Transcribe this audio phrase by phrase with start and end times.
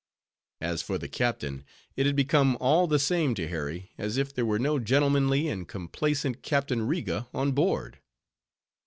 [0.61, 1.63] As for the captain,
[1.95, 5.67] it had become all the same to Harry as if there were no gentlemanly and
[5.67, 7.99] complaisant Captain Riga on board.